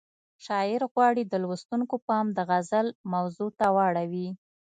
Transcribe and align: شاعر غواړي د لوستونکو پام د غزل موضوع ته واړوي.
شاعر 0.45 0.81
غواړي 0.93 1.23
د 1.27 1.33
لوستونکو 1.43 1.95
پام 2.07 2.25
د 2.33 2.39
غزل 2.49 2.87
موضوع 3.13 3.49
ته 3.59 3.65
واړوي. 3.75 4.27